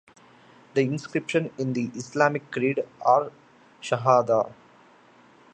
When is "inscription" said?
0.81-1.51